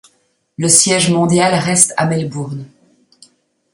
[0.57, 2.65] Le siège mondial reste à Melbourne.